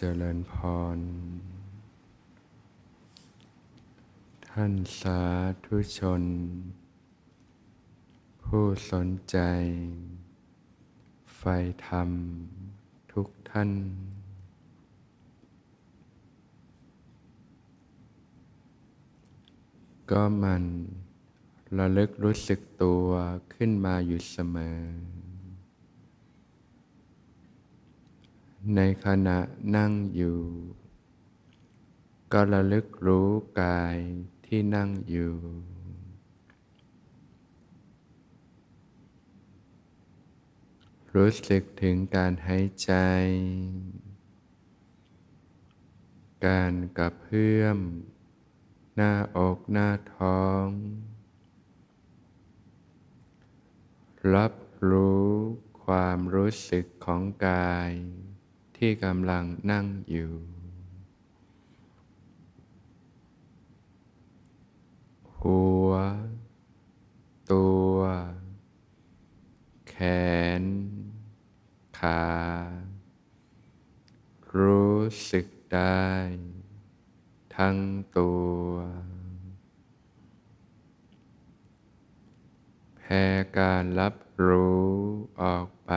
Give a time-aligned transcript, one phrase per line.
[0.00, 0.54] เจริญพ
[0.96, 0.98] ร
[4.48, 5.20] ท่านสา
[5.64, 6.22] ธุชน
[8.42, 9.38] ผู้สนใจ
[11.36, 11.42] ไฟ
[11.86, 12.10] ธรรม
[13.12, 13.70] ทุกท่าน
[20.10, 20.64] ก็มัน
[21.78, 23.06] ระลึกรู้สึกตัว
[23.54, 25.17] ขึ้นมาอยู่เสมอ
[28.76, 29.38] ในขณะ
[29.76, 30.40] นั่งอยู่
[32.32, 33.28] ก็ระลึกรู้
[33.62, 33.96] กาย
[34.46, 35.34] ที่นั่งอยู่
[41.14, 42.92] รู้สึกถึงการหายใจ
[46.46, 47.78] การกระเพื่อม
[48.94, 50.66] หน้าอกหน้าท้อง
[54.34, 54.54] รับ
[54.90, 55.28] รู้
[55.84, 57.92] ความรู้สึกของกาย
[58.78, 60.32] ที่กำลังนั่งอยู่
[65.38, 65.90] หัว
[67.52, 67.96] ตัว
[69.88, 69.94] แข
[70.60, 70.62] น
[71.98, 72.24] ขา
[74.56, 74.98] รู้
[75.30, 76.08] สึกได้
[77.56, 77.76] ทั้ง
[78.18, 78.68] ตัว
[82.96, 83.24] แผ่
[83.58, 84.14] การรับ
[84.46, 84.88] รู้
[85.42, 85.92] ออกไป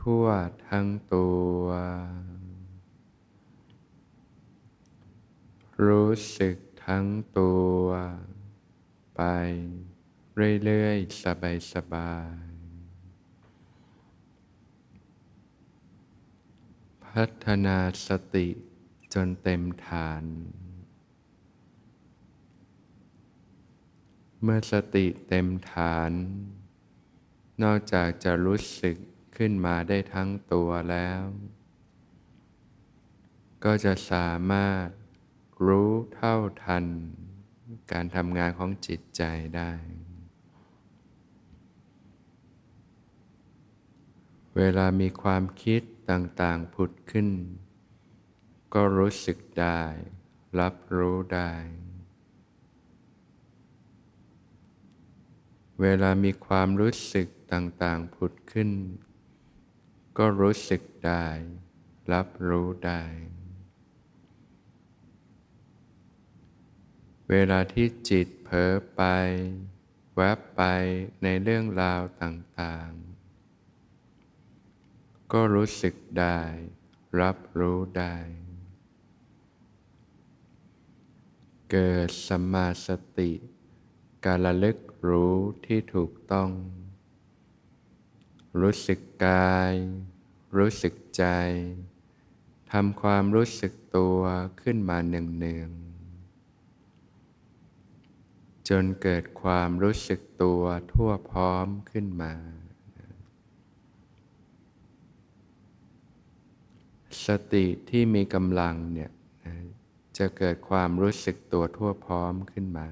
[0.00, 0.26] ทั่ว
[0.68, 1.28] ทั้งตั
[1.60, 1.62] ว
[5.86, 7.06] รู้สึกทั้ง
[7.38, 7.82] ตัว
[9.16, 9.22] ไป
[10.64, 11.22] เรื่อยๆ
[11.74, 12.50] สบายๆ
[17.04, 18.48] พัฒนาสติ
[19.14, 20.24] จนเต็มฐาน
[24.42, 26.12] เมื่อสติเต็มฐาน
[27.62, 28.96] นอกจากจะรู้สึก
[29.44, 31.22] ขึ้นมาได้ทั้งตัวแล้ว
[33.64, 34.86] ก็จะสามารถ
[35.66, 36.84] รู้เท่าทัน
[37.92, 39.22] การทำงานของจิตใจ
[39.56, 39.72] ได้
[44.56, 47.28] เวลามีความคิดต่างๆผุดขึ้น
[48.74, 49.80] ก็รู้สึกได้
[50.60, 51.52] รับรู้ได้
[55.80, 58.70] เวลามีความรู้สึกต่างๆผุดขึ้น
[60.18, 61.26] ก็รู้สึกได้
[62.12, 63.02] รับรู้ได้
[67.30, 69.02] เวลาที่จิตเผลอไป
[70.16, 70.62] แวบไป
[71.22, 73.00] ในเรื่องราวต่างๆ
[75.32, 76.40] ก็รู้สึกได้
[77.20, 78.16] รับรู้ได้
[81.70, 82.88] เกิดสัมมาส
[83.18, 83.32] ติ
[84.24, 84.78] การระลึก
[85.08, 86.50] รู้ที่ถูกต้อง
[88.60, 89.74] รู้สึกกาย
[90.56, 91.24] รู้สึกใจ
[92.72, 94.20] ทำความรู้สึกตัว
[94.62, 95.80] ขึ้นมาเนืองๆ
[98.68, 100.62] จนเกิดความรู้สึกตัว
[100.92, 102.34] ทั่วพร้อมขึ้นมา
[107.26, 109.10] สติที่มีกำลังเนี่ย
[110.18, 112.88] จะเกิดความรู้สึกตัวทั่วพร้อมขึ้นมา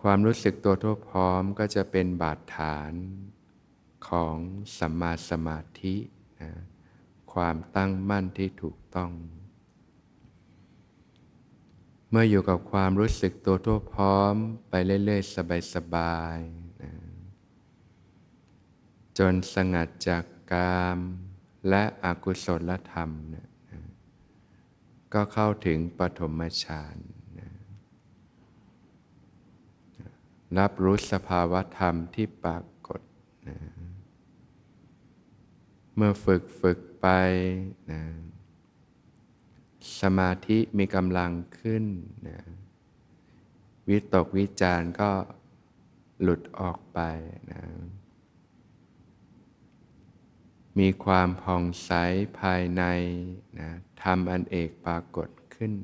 [0.00, 2.92] ความรู้สึกตัวทั่วพร้อมก็จะเป็นบาดฐาน
[4.08, 4.36] ของ
[4.78, 5.96] สัมมาสมาธิ
[6.40, 6.52] นะ
[7.32, 9.12] ความตั้งมั่นที่ถูกต้อง
[12.10, 14.34] เมื่ออยู่กับความรู้สึกตัวทั่วพร้อม
[14.70, 14.74] ไป
[15.04, 15.36] เรื่อยๆ
[15.74, 16.92] สบายๆนะ
[19.18, 20.98] จนสงัดจากกาม
[21.68, 23.48] และอกุศลธรรมนะ
[25.14, 27.19] ก็เข้าถึงปฐมฌานนะ
[30.58, 33.00] รับรู้สภาวะธรรมที่ปรากฏ
[33.48, 33.58] นะ
[35.94, 37.08] เมื่อฝึกฝึกไป
[37.90, 38.02] นะ
[40.00, 41.84] สมาธิมีกำลังขึ้น
[42.28, 42.40] นะ
[43.88, 45.10] วิตกวิจารก็
[46.22, 47.00] หลุดออกไป
[47.50, 47.62] นะ
[50.78, 51.90] มีความผ่องใส
[52.38, 52.82] ภายใน
[53.58, 53.68] นะ
[54.02, 55.74] ทำอันเอกปรากฏขึ้น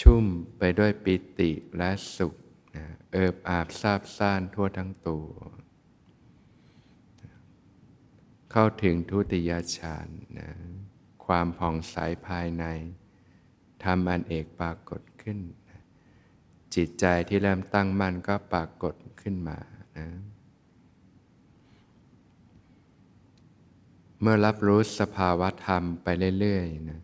[0.00, 0.24] ชุ่ม
[0.58, 2.34] ไปด้วยปิติและสุข
[2.76, 5.28] นะเอิบอาบซาบซ่านทั่วทั้งตัว
[8.50, 10.08] เข้าถึงทุติยฌาน
[10.38, 10.50] นะ
[11.24, 11.96] ความผ่องใส
[12.26, 12.64] ภายใน
[13.84, 15.38] ทำอันเอกปรากฏขึ้น
[15.70, 15.80] นะ
[16.74, 19.58] จิตใจที่เริ่มตั้งมั่นก็ปรากฏขึ้นมา
[19.98, 20.08] นะ
[24.20, 26.06] เมื่อรับรู้สภาวะธรรมไป
[26.40, 27.00] เรื่อยๆนะ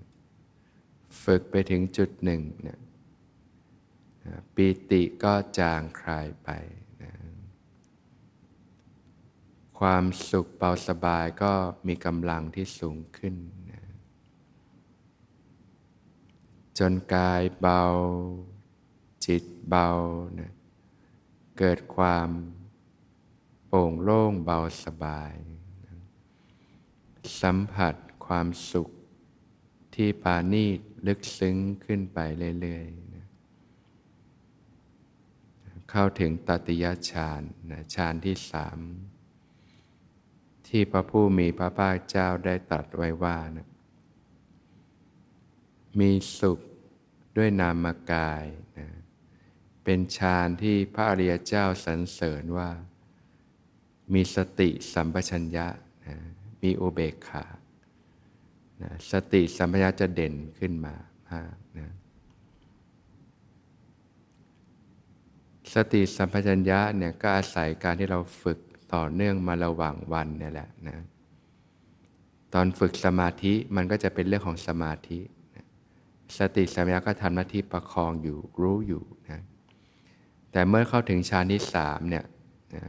[1.25, 2.79] ฝึกไปถึงจุดหนึ่งนะ
[4.55, 6.49] ปีติก็จางคลายไป
[7.03, 7.13] นะ
[9.79, 11.53] ความสุขเบาสบายก็
[11.87, 13.35] มีกำลังที่สูงขึ้น
[13.73, 13.85] นะ
[16.79, 17.83] จนกายเบา
[19.27, 19.89] จิตเบา
[20.39, 20.53] นะ
[21.59, 22.29] เกิดความ
[23.67, 25.33] โปร่งโล่งเบาสบาย
[25.87, 25.97] นะ
[27.41, 27.95] สัมผัส
[28.27, 28.89] ความสุข
[29.95, 32.19] ที่ปานีตลึกซึ้งขึ้นไป
[32.61, 33.06] เรื่อยๆ
[35.99, 38.79] เข้าถึงตติยฌานนะฌานที่สาม
[40.69, 43.69] ที่พระผู้มีพระภาคเจ้าได้ตรัสไว้ว่านะ
[46.01, 46.11] มี
[46.41, 46.61] สุข
[47.37, 48.45] ด้วยนามกาย
[48.79, 48.89] นะ
[49.85, 52.71] เป็นฌานที่พระอริยเจ้าสรรเสริญว่า
[54.15, 55.67] มีสติสัมปชัญญะ
[56.07, 56.17] นะ
[56.63, 57.45] มีอุเบกขา
[58.83, 60.95] นะสติสัมปชัญญะจะเด่นขึ้นมา
[61.31, 61.91] มากนะ
[65.77, 68.59] สติสัมปชัญญะเนี่ยก็อาศัยการที่เราฝึก
[68.95, 70.99] ต่อเนื่องมาระหว่างวันเนี่ยแหละนะ
[72.55, 75.21] ตอนฝึกสมาธิมันก็จะเป็นเรื่องของสมาธิ
[76.39, 79.41] สติสัมปชัญญะก็ทำหน้าที่ประคองอยู่รู้อยู่นะ
[80.53, 82.25] แต่เมื่อเข้าถึงฌานที่สามเนี่ย
[82.75, 82.85] นะ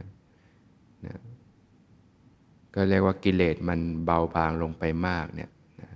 [1.06, 1.18] นะ
[2.76, 5.50] ก็เรียกว่ากิเลสมันเบาบางลงไปมากเนี่ย
[5.82, 5.90] นะ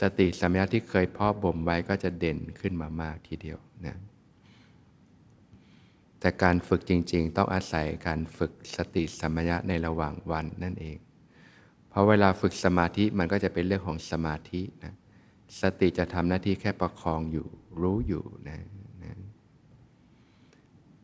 [0.00, 3.96] สติสัมปชัญญะที่เคยพาะบ่มไว้ก็จะเด่นขึ้นมามากทีเดียวนะ
[6.22, 10.98] แต่การฝึกจริง ๆ ต้องอาศัยการฝึกสติสัมปชัญะในระหว่างวันนั่นเอง
[11.88, 14.94] เพราะเวลาฝึกสมาธิมันก็จะเป็นเรื่องของสมาธินะ
[15.60, 17.48] สติจะทำหน้าที่แค่ประคองอยู่
[17.80, 18.58] รู้อยู่นะ
[19.02, 19.18] นะ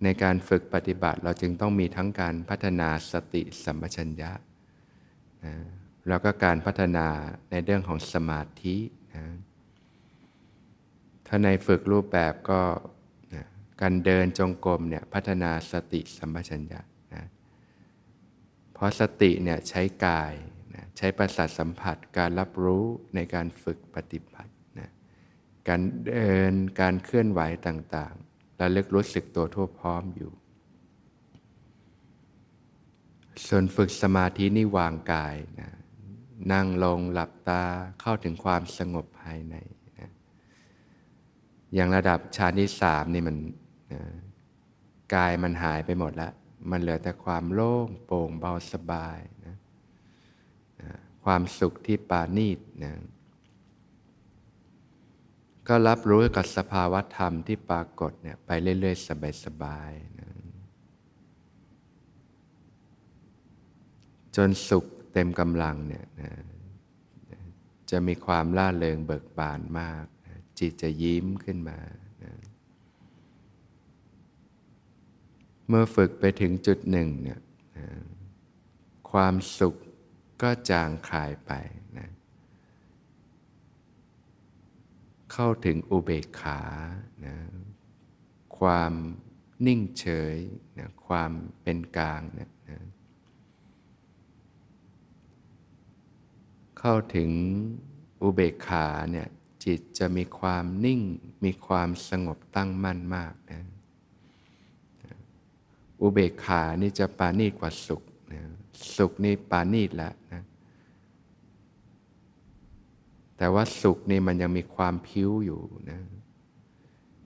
[0.03, 4.31] ในการฝึกปฏิบัติเราจึงต้องมีทั้งการพัฒนาสติสัมปชัญญะ
[5.45, 5.55] นะ
[6.09, 7.07] แล้วก็การพัฒนา
[7.51, 8.77] ในเรื่องของสมาธิ
[9.17, 9.25] นะ
[11.27, 12.61] ถ้าในฝึกรูปแบบก็
[13.81, 16.81] การเดินจงกรมเนี่ยพัฒนาสติสัมปชัญญะ
[17.15, 17.25] นะ
[18.73, 20.35] เพราะสติเนี่ยใช้กาย
[20.75, 22.85] นะใช้ประสาทสัมผัสการรับรู้
[23.15, 24.91] ในการฝึกปฏิบัตินะ
[25.69, 30.33] การเดินการเคลื่อนไหวต่างๆระลึกรู้สึกตัวทั่วพร้อมอยู่
[33.47, 35.71] ส่วนฝึกสมาธินี่วางกายนะ
[36.53, 37.63] นั่งลงหลับตา
[38.01, 39.57] เข้าถึงความสงบภายใน
[39.99, 40.11] นะ
[41.75, 43.37] อย่างระดับฌานที่สามนี่มัน
[43.93, 44.03] นะ
[45.15, 46.33] กายมันหายไปหมดล้ว
[46.71, 49.57] มันเหลือแต่ความโล่งโปร่งเบาสบายนะ
[50.81, 50.91] นะ
[51.25, 52.95] ความสุขที่ปานีตนะ
[55.69, 60.31] ก็รับรู้กับสภาวะธรรมที่ปรากฏเนี่ยไปเรื่อยๆ สบายๆนะ
[64.37, 66.31] จนสุขเต็มกำลังเนี่ยนะ
[67.91, 70.05] จะมีความล่าเริงเบิกบานมาก
[70.59, 71.79] จิตจะยิ้มขึ้นมา
[72.25, 72.35] นะ
[75.69, 77.41] เมื่อฝึกไปถึงจุดหนึ่งเนี่ย
[79.11, 79.75] ความสุข
[80.43, 81.53] ก็จางคลายไป
[81.99, 82.09] นะ
[85.33, 86.61] เข้าถึงอุเบกขา
[87.27, 87.37] นะ
[88.59, 88.93] ความ
[89.67, 90.37] นิ่งเฉย
[90.79, 91.31] นะความ
[91.63, 92.79] เป็นกลางนะนะ
[96.79, 97.31] เข้าถึง
[98.23, 99.29] อุเบกขาเนี่ย
[99.65, 101.01] จิตจะมีความนิ่ง
[101.45, 103.65] มีความสงบตั้งมั่นมากนะ
[106.03, 108.03] อุเบกขานี่จะปานีตกว่าสุข
[108.33, 108.43] นะ
[108.97, 110.43] สุขนี่ปานีตแล้วนะ
[113.37, 116.01] แต่ว่าสุขนี่มันยังมีความพิ้วอยู่นะ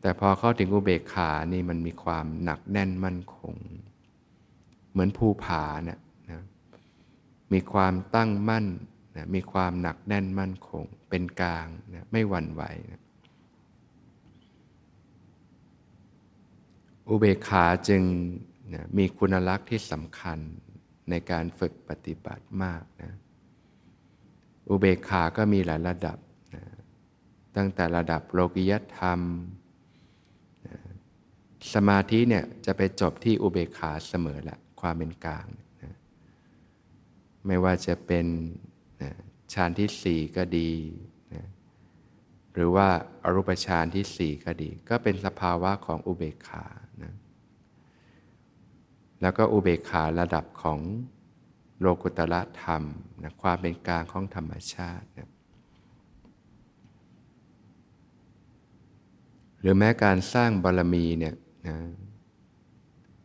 [0.01, 3.55] แต่พอเข้าถึงอุเบกขานี่มันมีความหนักแน่นมั่นคง
[4.91, 6.01] เหมือนภูผาเนะ
[6.31, 6.43] นะ
[7.53, 8.67] มีความตั้งมั่น
[9.17, 12.63] นะมีความหนักแน่นมั่นคง เป็นกลางนะไม่หวั่นไหว
[12.93, 13.01] นะ
[17.09, 18.03] อุเบกขาจึง
[18.75, 20.39] นะมีคุณลักษณ์ที่สำคัญ
[21.11, 23.13] ในการฝึกปฏิบัติมากนะ
[24.69, 26.19] อุเบกขาก็มีหลายระดับ
[26.55, 26.65] นะ
[27.57, 29.21] ตั้งแต่ระดับโลกิยธรรม
[30.67, 30.77] นะ
[31.75, 35.47] สมาธิเนี่ยจะไปจบที่อุเบกขาเสมอละความเป็นกลาง
[35.83, 35.95] นะ
[37.47, 38.27] ไม่ว่าจะเป็น
[39.03, 39.13] นะ
[39.53, 40.73] ฌานที่สี่ก็ดี
[41.35, 41.45] นะ
[42.55, 42.89] หรือว่า
[43.23, 46.67] อรูปฌานที่สี่ก็ดี ก็เป็นสภาวะของอุเบกขา
[49.23, 50.81] แล้วก็อุเบกขาระดับของ
[51.81, 52.83] โลกุตละธรรม
[53.23, 55.31] นะความเป็นกลางของธรรมชาตินะ
[59.61, 61.35] หรือแม้การสร้างบารมีเนี่ย
[61.69, 61.77] นะ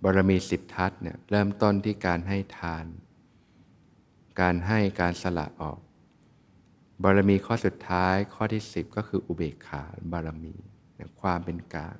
[0.04, 2.86] บารมีสิบทัศเนี่ยเริ่มต้นที่การให้ทาน
[4.42, 5.80] การให้การสละออก
[7.04, 10.56] บารมีข้อสุดท้ายข้อที่สิบก็คืออุเบกขาบารมี
[11.00, 11.98] นะความเป็นกลาง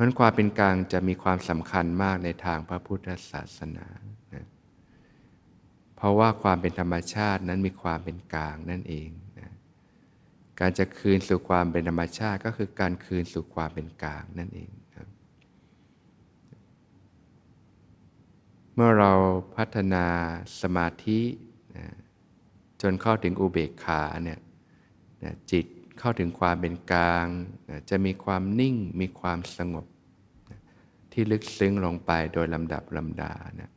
[0.00, 3.86] ราะความเป็นกลางจะมีความสำคัญมากในทางพระพุทธศาสนา
[4.34, 4.46] นะ
[5.96, 9.50] เพราะว่าความเป็นธรรมชาตินั้นมีความเป็นกลางนั่นเองนะ
[10.60, 15.08] การจะคืนสู่ความเป็นธรรมชาติก็คือการคืนสู่ความเป็นกลางนั่นเองนะ
[18.74, 19.12] เมื่อเรา
[19.56, 20.06] พัฒนา
[20.60, 21.20] สมาธิ
[21.76, 21.86] นะ
[22.82, 24.40] จนเข้าถึงอุเบกขาเนี่ย
[25.24, 25.66] นะจิต
[25.98, 27.26] เข้าถึงความเป็นกลาง
[27.70, 29.86] นะจะมีความนิ่งมีความสงบ
[31.12, 33.70] ที่ลึกซึ้งลงไปโดยลำดับลำดานะ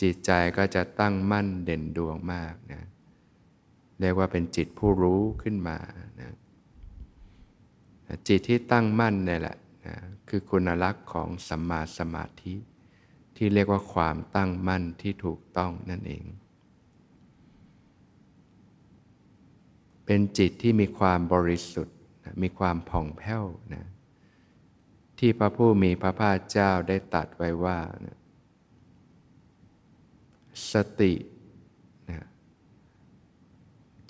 [0.00, 2.82] จิตใจก็จะตั้งมั่นเด่นดวงมากนะ
[4.00, 5.78] เรียกว่าเป็นจิตผู้รู้ขึ้นมา
[6.20, 6.30] นะ
[8.28, 9.56] จิตที่ตั้งมั่นเนี่ยแหละ
[9.86, 9.96] นะ
[10.28, 12.54] คือคุณลักษณ์ของสัมมาสมาธิ
[13.36, 16.24] ที่เรียกว่าความตั้งมั่นที่ถูกต้องนั่นเอง
[20.06, 23.44] เป็นจิตที่มีความบริสุทธิ์นะมีความผ่องแผ้ว
[23.74, 23.84] นะ
[25.20, 27.78] ที่พระผู้มีพระภาคเจ้าได้ตัดไว้ว่า
[30.72, 31.12] สติ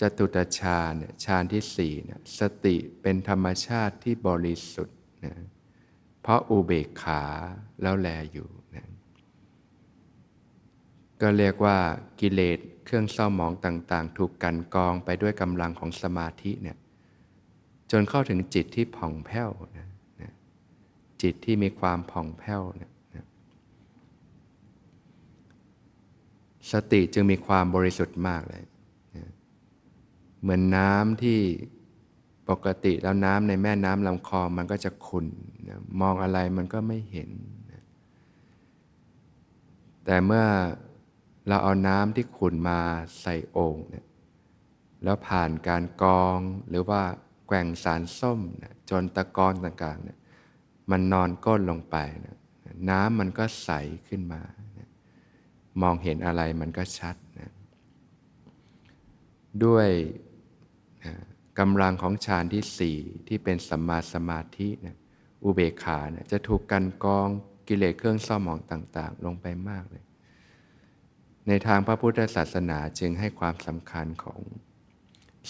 [0.01, 0.93] จตุตฌาน
[1.25, 1.95] ฌานที่สี่
[2.39, 5.35] สติเป็นธรรมชาติที่บริสุทธิ์นะ
[6.21, 7.23] เพราะอุเบกขา
[7.83, 8.89] แล้วแลอยู่นะ
[11.21, 11.79] ก็เรียกว่า
[12.21, 16.77] กิเลสเครื่องเศร้าหมองต่าง ๆ ถูกกันกองไปด้วยกำลังของสมาธิเนี่ย
[17.91, 19.90] จนเข้าถึงจิตที่ผ่องแผ้วนะ
[21.23, 22.93] จิตที่มีความผ่องแผ้วเนะ
[26.73, 28.65] สติจึงมีความบริสุทธิ์มากเลย
[30.41, 31.41] เหมือนน้ำที่
[32.49, 35.27] ปกติแล้วน้ำในแม่น้ำลำคลองมันก็จะขุ่น
[36.01, 37.31] มองอะไรมันก็ไม่เห็น
[40.05, 40.47] แต่เมื่อ
[41.49, 42.79] เราเอาน้ำที่ขุ่นมา
[43.21, 44.07] ใส่โอ่งเนี่ย
[45.05, 47.03] แล้วผ่านการกรองหรือว่า
[47.47, 48.41] แกว่งสารส้ม
[48.91, 50.19] จนตะกอนต่างๆเนี่ย
[50.91, 52.37] มันนอนก้นลงไปนะ
[52.89, 53.71] น้ำมันก็ใส
[54.09, 54.43] ขึ้นมา
[55.83, 57.51] มองเห็นอะไรมันก็ชัดนะ
[59.65, 59.89] ด้วย
[61.05, 61.15] นะ
[61.59, 64.97] กำลังของฌานที่สี่ที่เป็นสัมมาสมาธินะ
[65.45, 67.29] อุเบกขานะจะถูกกันกอง
[67.69, 70.05] กิเลสเครื่องเศร้าหมองต่าง ๆ ลงไปมากเลย
[71.49, 74.41] ในทางพระพุทธศาสนาจึงให้ความสำคัญของ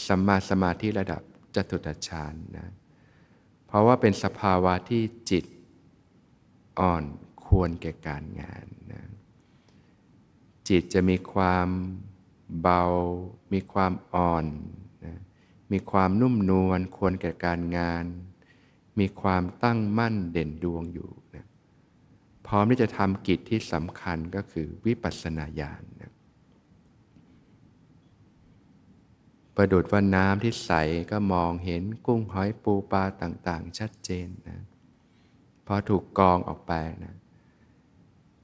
[0.06, 1.22] สัมมาสมาธิระดับ
[1.54, 2.68] จตุตฌานนะ
[3.70, 5.44] เพราะว่าเป็นสภาวะที่จิต
[6.80, 7.04] อ่อน
[7.46, 9.02] ควรแก่การงานนะ
[10.68, 11.68] จิตจะมีความ
[12.60, 12.84] เบา
[13.52, 14.46] มีความอ่อน
[15.04, 15.16] นะ
[15.72, 18.04] มีความนุ่มนวลควรแก่การงาน
[18.98, 21.46] มีความตั้งมั่นเด่นดวงอยู่นะ
[22.46, 26.12] พร้อมที่จะทำกิจที่สำคัญก็คือวิปัสสนาญาณนะ
[29.56, 30.72] ประดุดว่าน้ำที่ใส
[31.10, 34.60] ก็มองเห็นกุ้งหอยปูปลาต่างๆ ชัดเจนนะ
[35.66, 36.72] พอถูกกองออกไป
[37.04, 37.14] นะ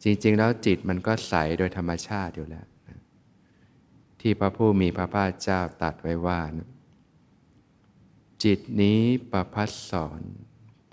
[0.02, 2.98] จริงๆ แล้วจิตมันก็ใสโดยธรรมชาติอยู่แล้วนะ
[4.20, 6.68] ที่พระผู้มีพระภาคเจ้าตัดไว้ว่านะ
[8.44, 9.00] จิตนี้
[9.32, 10.20] ประพัดสอน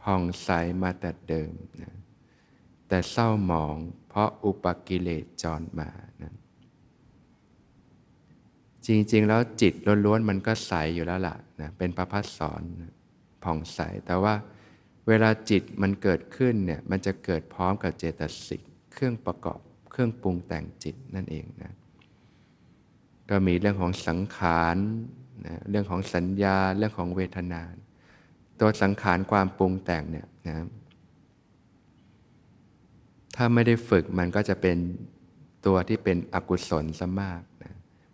[0.01, 0.49] ผ่องใส
[0.81, 1.93] มาแต่เดิมนะ
[2.87, 3.77] แต่เศร้าหมอง
[4.09, 5.89] เพราะอุปกิเลสจรมา
[6.23, 6.33] นะ
[8.87, 9.73] จริง ๆ แล้วจิต
[10.05, 12.61] ล้วนๆมันก็ใสอยู่แล้วล่ะนะเป็นประพัดสอน
[13.43, 14.33] ผ่องใส แต่ว่า
[15.07, 18.61] เวลาจิตมันเกิดขึ้นเนี่ยมันจะเกิดพร้อมกับเจตสิก
[18.93, 19.59] เครื่องประกอบ
[19.91, 21.73] เครื่องปรุงแต่งจิตนั่นเองนะ
[23.29, 24.77] ก็มีเรื่องของสังขาร
[25.45, 27.61] นะเรื่องของสัญญาเรื่องของเวทนา
[28.59, 30.57] ตัวสังขารความปรุงแต่งเนี่ยนะ
[33.35, 34.77] ถ้าไม่ได้ฝึกมันก็จะเป็น
[35.65, 37.72] ตัวที่เป็นอกุศลซะมากนะ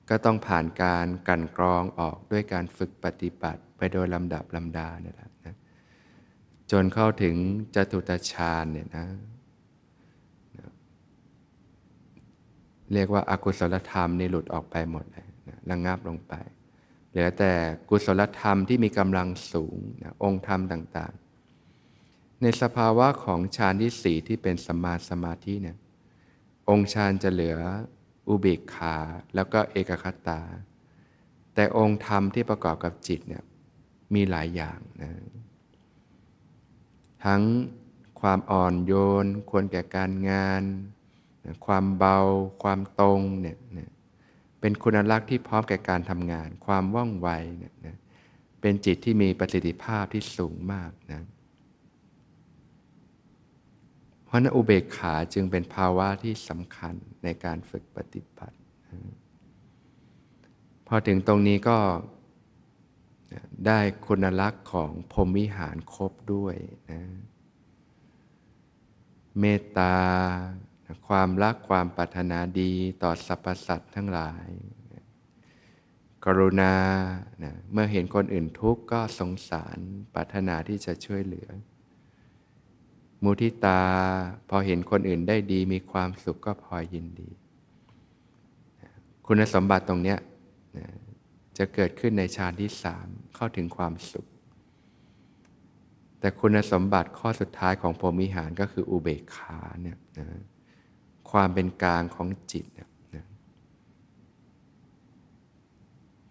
[0.09, 5.55] ก็ต้องผ่านการกันกรองออกด้วยการฝึกปฏิบัติไปโดยลำดับลำดาเนี่ยแหละนะ
[6.71, 7.35] จนเข้าถึง
[7.75, 9.05] จตุตฌานเนี่ยนะ
[12.93, 16.33] เรียกว่าอากุศลธรรมนี่หลุดออกไปหมดเลยนะระงงับลงไป
[17.11, 17.51] เหลือแต่
[17.89, 25.77] กุศลธรรมที่มีกำลังสูงนะองค์ธรรมต่างๆ ในสภาวะของฌานที่สี่ที่เป็นสมาสมาธิเนี่ย
[26.69, 27.59] องค์ฌานจะเหลือ
[28.29, 28.95] อุเบกขา
[29.35, 30.41] แล้วก็เอกคตา
[31.53, 33.43] แต่องค์ธรรมที่ประกอบกับจิตเนี่ย
[34.13, 35.11] มีหลายอย่างนะ
[37.25, 37.41] ทั้ง
[38.21, 38.93] ความอ่อนโย
[39.23, 40.63] น ควรแก่การงาน
[41.65, 42.19] ความเบา
[42.63, 43.57] ความตรงเนี่ย
[44.59, 47.97] เป็นคุณลักษณ์ที่พร้อมแก่การทำงาน ความว่องไวเนี่ยนะ
[48.61, 51.21] เป็นจิตที่มีประสิทธิภาพที่สูงมากนะ
[54.29, 58.57] เพราะนั้นอุเบกขาจึงเป็นภาวะที่สำคัญในการฝึกปฏิบัติ
[60.87, 61.79] พอถึงตรงนี้ก็
[63.67, 66.55] ได้คุณลักษณ์ของพรมวิหารครบด้วย
[66.91, 67.01] นะ
[69.39, 69.95] เมตตา
[71.07, 74.47] ความรักความปรารถนาดีต่อสรรพสัตว์ทั้งหลาย
[76.25, 76.73] กรุณา
[77.43, 79.77] นะเมื่อเห็นคนอื่นทุกข์ก็สงสาร
[80.13, 81.49] ปรารถนาที่จะช่วยเหลือ
[83.23, 83.81] มุทิตา
[84.49, 87.29] พอเห็นคนอื่นได้ดีมีความสุขก็พอยินดี
[89.25, 90.15] คุณสมบัติตรงนี้
[91.57, 94.27] จะเกิดขึ้นในฌานที่สามเข้าถึงความสุข
[96.19, 100.27] แต่คุณสมบัติข้อสุดท้ายของพรหมิหารก็คืออุเบกขาเนี่ยนะ
[101.31, 103.25] ความเป็นกลางของจิตเนี่ยนะ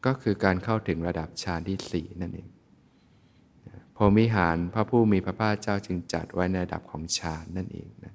[0.06, 2.48] ก็คือการเข้าถึงระดับฌานที่สี่นั่นเอง
[4.00, 8.14] พรหมิหารพระผู้มีพระภาคเจ้าจึงจัดไว้ในระดับของฌานนั่นเองนะ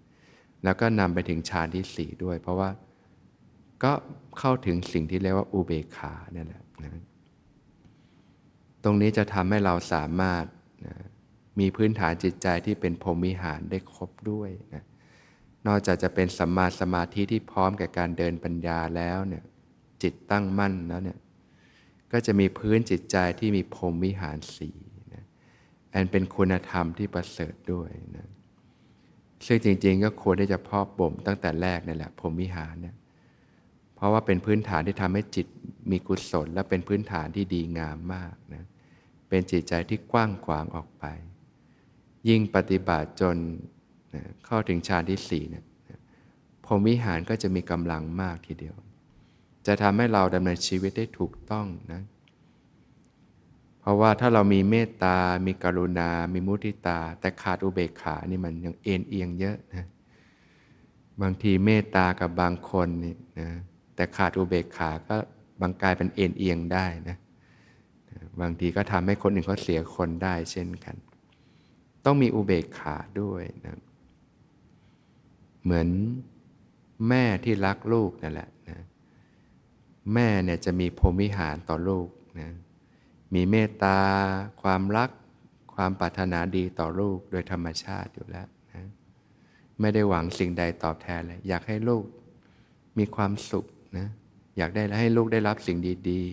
[0.63, 2.69] แล้วก็นำไปถึงฌานที่สี่ด้วย เพราะว่า
[3.83, 3.91] ก็
[4.39, 6.91] เข้าถึงสิ่งที่เรียกว่าอุเบกขานี่แหละนะ
[8.83, 10.45] ตรงนี้จะทำให้เราสามารถ
[10.85, 10.95] นะ
[11.59, 14.83] มีพื้นฐานจิตใจที่เป็นพรหมิหารได้ครบด้วยนะ
[15.67, 19.43] นอกจากจะเป็นสัมมาสมาธิที่พร้อมแก่การเดินปัญญาแล้วเนี่ย
[20.03, 21.17] จิตตั้งมั่นแล้วเนี่ย
[22.11, 24.69] ก็จะมีพื้นจิตใจที่มีพรหมวิหารสี
[25.93, 28.29] อันเป็นคุณธรรมที่ประเสริฐด้วยนะ
[29.45, 32.95] ซึ่งจริงๆ ก็ควรที่จะพอบบ่มตั้งแต่แรกนี่แหละพรมวิหารเนี่ย
[33.95, 35.47] เพราะว่าเป็นพื้นฐานที่ทำให้จิต
[35.91, 38.65] มีกุศล และเป็นพื้นฐานที่ดีงามมากนะ
[39.29, 41.05] เป็นจิตใจที่กว้างขวางออกไป
[42.29, 43.37] ยิ่งปฏิบัติจน
[44.15, 45.65] นะเข้าถึงฌานที่สี่เนี่ย
[46.65, 48.75] พรมวิหารก็จะมีกำลังมากทีเดียว
[49.67, 52.01] จะทำให้เราดำเนินชีวิตได้ถูกต้องนะ
[53.83, 59.85] เพราะว่าถ้าเรามีเมตตา มีกรุณา มีมุทิตา แต่ขาดอุเบกขานี่มันยังเอ็นเอียงเยอะนะ
[61.21, 63.49] บางทีเมตตากับบางคนนี่นะ
[63.95, 65.15] แต่ขาดอุเบกขาก็
[65.61, 67.17] บางกลายเป็นเอ็นเอียงได้นะ
[68.41, 70.95] บางทีก็ทำให้คนอื่นเขาเสียคนได้เช่นกัน
[72.05, 73.77] ต้องมีอุเบกขาด้วยนะ
[75.63, 75.87] เหมือน
[77.09, 78.79] แม่ที่รักลูกนั่นแหละนะ
[80.13, 82.07] แม่เนี่ยจะมีพรหมิหารต่อลูก
[82.39, 82.49] นะ
[83.33, 83.99] มีเมตตา
[84.61, 85.09] ความรัก
[85.73, 88.83] ความปรารถนาดีต่อลูกโดยธรรมชาติอยู่แล้วนะ
[89.79, 92.03] ไม่ได้หวังสิ่งใดตอบแทนเลย อยากให้ลูก
[92.97, 93.65] มีความสุข
[93.97, 94.07] นะ
[94.57, 95.77] อยากได้ให้ลูกได้รับสิ่ง
[96.09, 96.23] ดี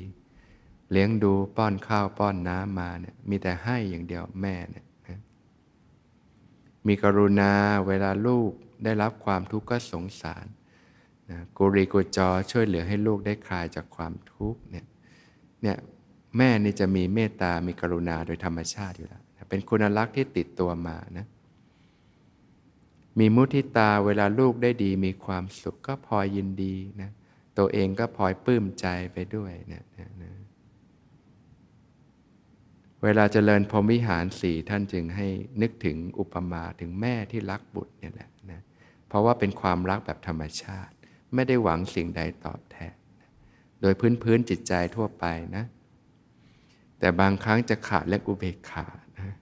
[0.43, 5.19] ๆ เลี้ยงดูป้อนข้าวป้อนน้ำมาเนี่ยมีแต่ให้อย่างเดียวแม่เนี่ยนะ
[6.87, 7.53] มีกรุณา
[7.87, 8.51] เวลาลูก
[8.85, 10.47] ได้รับความทุกข์ก็สงสาร
[11.31, 14.87] นะกุริกุจอช่วยเหลือให้ลูกได้คลายจากความทุกข์เนี่ย
[15.63, 15.77] เนี่ย
[16.37, 21.27] แม่นี่จะมีเมตตา มีกรุณาโดยธรรมชาติอยู่แล้ว เป็นคุณลักษณ์ที่ติดตัวมานะ
[23.19, 27.11] มีมุทิตาเวลาลูกได้ดีมีความสุขก็พลอยยินดีนะ
[27.59, 30.33] ตัวเองก็พลอยปลื้มใจไปด้วยนะนะนะ
[33.05, 35.27] เวลาเจริญพรหมวิหารสี่ท่านจึงให้
[35.63, 38.61] นึกถึงอุปมาถึงแม่ที่รักบุตรเนี่ยแหละนะ
[39.09, 40.95] เพราะว่าเป็นความรักแบบธรรมชาติ
[41.35, 42.97] ไม่ได้หวังสิ่งใดตอบแทน
[43.81, 45.25] โดยพื้นพื้นจิตใจทั่วไป
[45.57, 45.65] นะ
[47.01, 48.87] แต่บางครั้งจะขาดเรื่องอุเบกขา
[49.19, 49.35] นะ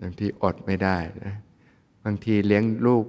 [0.00, 1.34] บางทีอดไม่ได้นะ
[2.04, 3.04] บางทีเลี้ยงลูก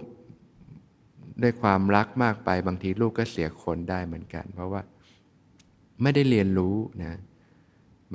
[1.41, 4.81] ด้วยความรักมากไป บางทีลูกก็เสียคนได้เหมือนกัน เพราะว่า
[6.01, 7.13] ไม่ได้เรียนรู้นะ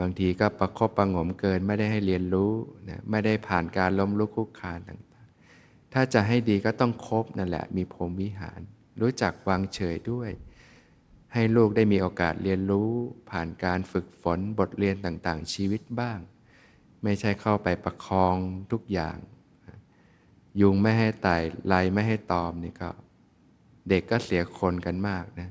[0.00, 2.52] บางทีก็ประคบประงมเกิน ไม่ได้ให้เรียนรู้
[2.88, 5.28] นะไม่ได้ผ่านการล้มลุกคุกคานต่าง
[5.60, 8.60] ๆ ถ้าจะให้ดีก็ต้องครบนั่นแหละ มีพรมวิหาร
[9.00, 10.30] รู้จักวางเฉยด้วย
[11.34, 12.90] ให้ลูกได้มีโอกาสเรียนรู้
[13.30, 16.18] ผ่านการฝึกฝนบทเรียนต่างๆ ชีวิตบ้าง
[17.04, 18.36] ไม่ใช่เข้าไปประคอง
[18.72, 19.18] ทุกอย่าง
[20.60, 21.36] ยุงไม่ให้ไต่
[21.66, 22.90] ไลไม่ให้ตอมนี่ก็
[23.88, 25.50] เด็กก็เสียคนกันมากนะ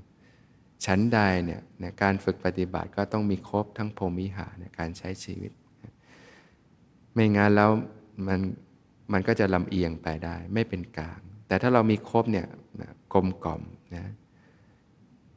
[0.86, 5.52] ชั้นใดเนี่ยนการฝึกปฏิบัติก็ต้องมีครบทั้งพรมิหารในการใช้ชีวิต
[7.14, 7.70] ไม่งั้นแล้ว
[8.28, 8.40] มัน
[9.14, 12.48] มันก็จะลำเอียงไปได้ ไม่เป็นกลาง แต่ถ้าเรามีครบเนี่ย
[13.14, 13.62] กลมกล่อม
[13.96, 14.14] นะ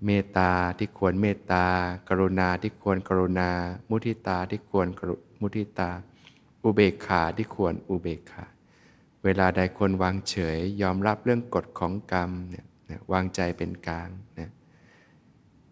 [0.07, 1.65] เมตตาที่ควรเมตตา
[2.09, 3.51] กรุณาที่ควรกรุณา
[3.89, 4.87] มุทิตาที่ควร
[5.41, 5.91] มุทิตา
[6.65, 8.45] อุเบกขาที่ควรอุเบกขา
[9.25, 12.67] เวลาใดควรวางเฉย ยอมรับเรื่องกฎของกรรมเนี่ย
[13.13, 14.09] วางใจเป็นกลาง
[14.39, 14.51] นะ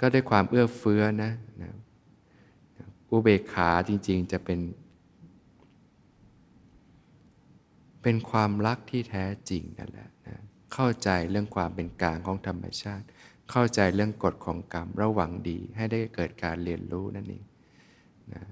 [0.00, 1.72] ก็ด้วยความเอื้อเฟื้อนะนะ
[3.10, 4.60] อุเบกขาจริง ๆ จะเป็น
[8.02, 10.36] เป็นความรักที่แท้จริงนั่นแหละนะ
[10.72, 13.06] เข้าใจเรื่องความเป็นกลางของธรรมชาติ
[13.50, 17.42] เข้าใจเรื่องกฎของกรรมระหวังดีให้ได้เกิดการเรียนรู้นั่นเอง
[18.34, 18.42] นะ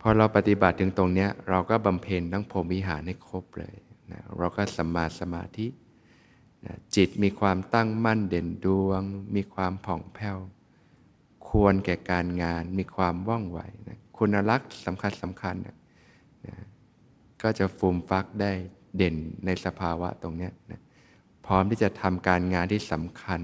[0.00, 3.74] พอเราปฏิบัติถึงตรงนี้เราก็บำเพ็ญทั้งพรหมวิหารให้ครบเลย
[4.12, 5.66] นะเราก็สัมมาสมาธิ
[6.96, 9.02] จิตมีความตั้งมั่นเด่นดวง
[9.34, 10.38] มีความผ่องแผ้ว
[11.48, 15.76] ควรแก่การงานมีความว่องไวนะคุณลักษณ์สำคัญสำคัญนะ
[16.46, 16.54] นะ
[17.42, 18.52] ก็จะฟูมฟักได้
[18.96, 20.80] เด่นในสภาวะตรงนี้นะ
[21.46, 23.40] พร้อมที่จะทำการงานที่สำคัญ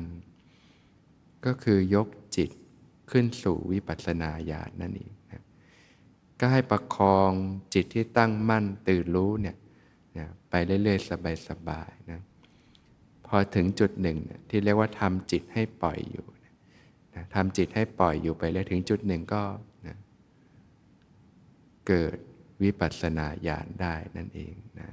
[1.47, 2.51] ก็คือยกจิต
[3.11, 5.43] ขึ้นสู่วิปัสสนาญาณนั่นเองนะ
[6.41, 7.33] ก็ให้ประคอง
[7.75, 9.57] จิตที่ตั้งมั่นตื่นรู้เนี่ย
[10.19, 11.09] นะไปเรื่อยๆ
[11.49, 12.21] สบายๆนะ
[13.27, 16.27] พอถึงจุดหนึ่งนะที่เรียกว่าทำจิตให้ปล่อยอยู่
[17.15, 19.43] นะทำจิตให้ปล่อยอยู่ไปแล้วถึงจุดหนึ่งก็
[19.87, 19.97] นะ
[21.89, 22.17] เกิด
[22.63, 24.89] วิปัสสนาญาณได้นั่นเองนะ